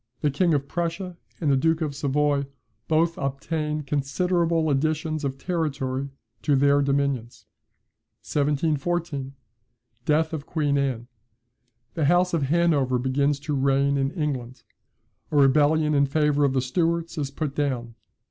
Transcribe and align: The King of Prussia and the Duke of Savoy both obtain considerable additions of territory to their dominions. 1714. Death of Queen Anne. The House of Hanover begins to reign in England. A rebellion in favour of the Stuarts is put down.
The 0.21 0.31
King 0.31 0.51
of 0.55 0.67
Prussia 0.67 1.15
and 1.39 1.51
the 1.51 1.55
Duke 1.55 1.79
of 1.79 1.95
Savoy 1.95 2.47
both 2.87 3.19
obtain 3.19 3.83
considerable 3.83 4.71
additions 4.71 5.23
of 5.23 5.37
territory 5.37 6.09
to 6.41 6.55
their 6.55 6.81
dominions. 6.81 7.45
1714. 8.23 9.35
Death 10.05 10.33
of 10.33 10.47
Queen 10.47 10.75
Anne. 10.79 11.07
The 11.93 12.05
House 12.05 12.33
of 12.33 12.41
Hanover 12.49 12.97
begins 12.97 13.39
to 13.41 13.53
reign 13.53 13.95
in 13.95 14.09
England. 14.13 14.63
A 15.29 15.37
rebellion 15.37 15.93
in 15.93 16.07
favour 16.07 16.45
of 16.45 16.53
the 16.53 16.61
Stuarts 16.61 17.19
is 17.19 17.29
put 17.29 17.53
down. 17.53 17.93